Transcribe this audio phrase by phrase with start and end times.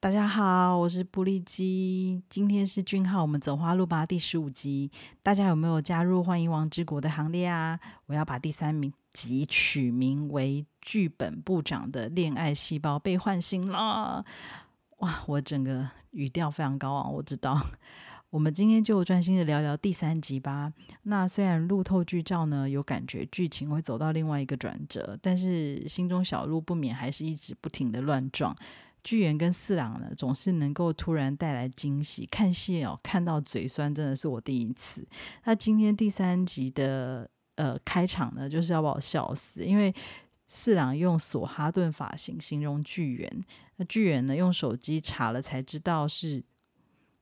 [0.00, 4.88] 大家好，我是布利基，今天是俊浩，我们走花路吧第十五集，
[5.24, 7.76] 大家有没有加入欢迎王之国的行列啊？
[8.06, 14.24] 我要把第三名集取名为剧本部长的恋爱细胞被唤醒了，
[14.98, 15.24] 哇！
[15.26, 17.60] 我整个语调非常高昂，我知道。
[18.30, 20.72] 我们今天就专心的聊聊第三集吧。
[21.02, 28.54] 那虽然路透剧照呢有感觉剧情会走到另外一个转折，但是心中小鹿不免还是一直不停的乱撞。
[29.04, 32.26] 巨源跟四郎呢，总是能够突然带来惊喜。
[32.26, 35.06] 看戏哦，看到嘴酸，真的是我第一次。
[35.44, 39.94] 那今天第三集的呃开场呢，就是要把我笑死，因为
[40.46, 43.44] 四郎用索哈顿发型形容巨源，
[43.76, 46.42] 那巨源呢用手机查了才知道是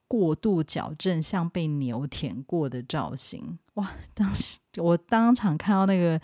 [0.07, 3.57] 过度矫正，像被牛舔过的造型。
[3.75, 3.91] 哇！
[4.13, 6.19] 当时我当场看到那个。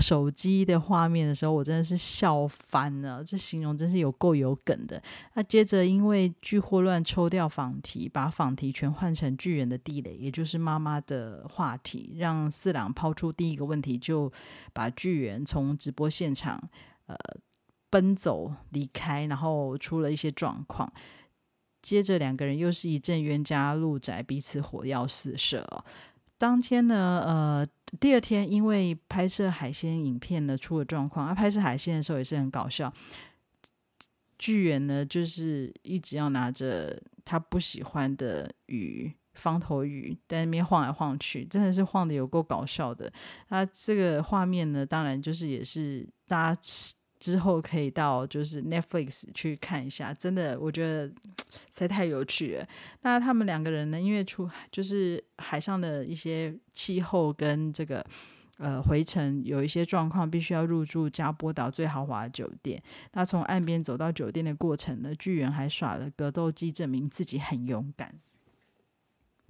[0.00, 3.24] 手机的画面的时候，我真的是笑翻了。
[3.24, 5.02] 这形容真是有够有梗的。
[5.34, 14.32] 那接着因为剧霍乱抽掉仿题，把仿题全换成巨人的地雷，也就是妈妈的话题，让四郎抛出第一个问题，就
[14.72, 16.62] 把巨人从直播现场
[17.06, 17.16] 呃
[17.90, 20.92] 奔走离开，然后出了一些状况。
[21.80, 25.84] 接着两个人又是一阵冤家路窄，彼此火药四射哦。
[26.38, 27.66] 当天呢，呃，
[27.98, 32.92] 第二天因为拍摄海鲜影片呢出了状况，啊，拍摄海鲜的时候也是很搞笑。
[34.38, 43.12] 巨源呢，就是一直要拿着他不喜欢的鱼，方头鱼，在那边晃来晃去，真的是晃的有够搞笑的。
[43.48, 46.60] 那这个画面呢，当然就是也是大家。
[47.18, 51.14] 之后可以到就是 Netflix 去看一下，真的我觉得实
[51.70, 52.66] 在太有趣了。
[53.02, 58.04] 那他们两个人呢，因为出就是海上的一些气候跟这个
[58.58, 62.80] 呃回程有一些状况，必须要入住加波岛最豪华的酒店。
[63.12, 68.14] 那从岸边走到酒店的过程呢，巨人还耍了格斗技，证明自己很勇敢。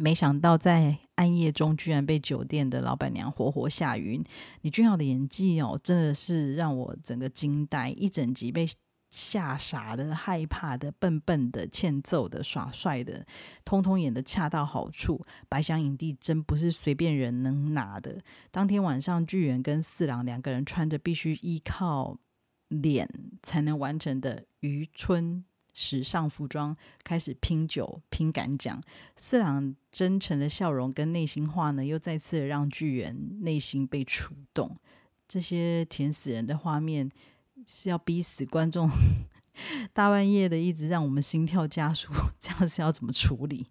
[0.01, 4.23] 没想到在暗夜中，居然被酒店的老板娘活活吓晕。
[4.61, 8.65] 李俊浩的演技哦，真的是让我整个惊呆，一整集被
[9.11, 13.27] 吓傻的、害怕的、笨笨的、欠揍的、耍帅的，
[13.65, 15.27] 通通演的恰到好处。
[15.49, 18.23] 白想影帝真不是随便人能拿的。
[18.53, 22.17] 当天晚上，巨源跟四郎两个人穿着必须依靠
[22.69, 23.09] 脸
[23.43, 25.45] 才能完成的渔村。
[25.81, 28.83] 时尚服装开始拼酒拼敢讲，
[29.15, 34.77] 四郎真诚的笑容跟内心话呢，又再次让巨人内心被触动。
[35.29, 37.09] 这些甜死人的画面
[37.65, 38.91] 是要逼死观众，
[39.95, 43.69] 大半夜的一直让我们心跳加速，这样是要怎么处理？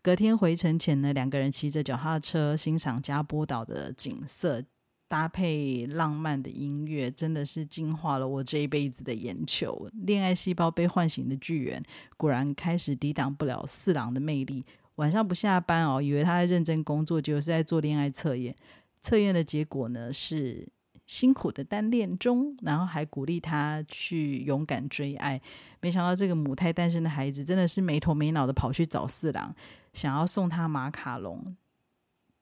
[0.00, 4.64] 隔天回程前呢，两个人骑着脚踏车欣赏加波岛的景色。
[5.12, 9.86] 搭配浪漫的音乐，真的是净化了我这一辈子的眼球。
[10.06, 11.82] 恋爱细胞被唤醒的巨人，
[12.16, 14.64] 果然开始抵挡不了四郎的魅力。
[14.94, 18.56] 晚上不下班哦，以为他在认真工作，结果是在做恋爱测验。
[19.02, 20.66] 测验的结果呢是
[21.04, 25.38] 辛苦的单恋中，然后还鼓励他去勇敢追爱。
[25.82, 29.54] 没想到这个母胎单身的孩子，真的是没头没脑的跑去找四郎，
[29.92, 31.54] 想要送他马卡龙。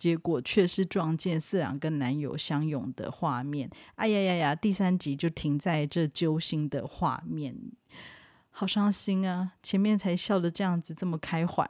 [0.00, 4.54] 结果却是撞见四郎跟男友相拥的画面，哎呀呀呀！
[4.54, 7.54] 第三集就停在这揪心的画面。
[8.50, 9.52] 好伤心啊！
[9.62, 11.64] 前面才笑得这样子，这么开怀。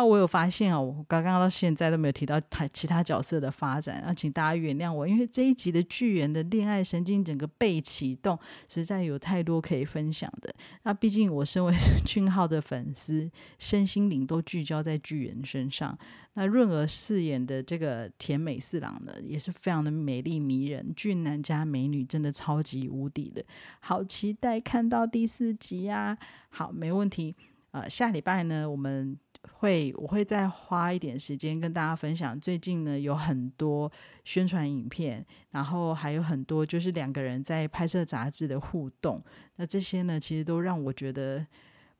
[0.00, 10.50] 那我有发现哦，我刚刚到现在都没有提到他其他角色的发展，啊，请大家原谅我，因为这一集的巨人的恋爱神经整个被启动，实在有太多可以分享的。
[10.84, 11.74] 那毕竟我身为
[12.06, 15.98] 俊浩的粉丝，身心灵都聚焦在巨人身上。
[16.32, 23.44] 那润儿饰演的这个甜美四郎呢，也是非常的美丽迷人，俊男加美女，真的超级无敌的，
[23.80, 26.16] 好期待看到第四集啊！
[26.48, 27.36] 好，没问题。
[27.72, 29.16] 呃，下礼拜呢，我们
[29.52, 32.38] 会我会再花一点时间跟大家分享。
[32.40, 33.90] 最近呢，有很多
[34.24, 39.22] 宣传影片，然后还有很多就是两个人在拍摄杂志的互动。
[39.56, 41.46] 那这些呢，其实都让我觉得。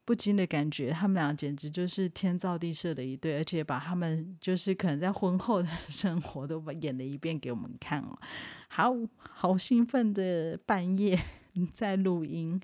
[0.03, 8.19] 不禁的感觉，他们俩简直就是天造地设的一对，而且把他们就是可能在婚后的 生活都演了一遍给我们看哦。
[8.67, 11.17] 好好兴奋的半夜
[11.73, 12.61] 在录音，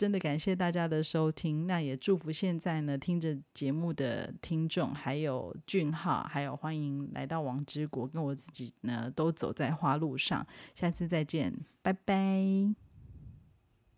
[0.00, 11.52] 真的感谢大家的收听，那也祝福现在呢听着节目的听众，还有俊浩，还有欢迎来到王之国，跟我自己呢都走在花路上，下次再见，
[11.82, 12.89] 拜拜。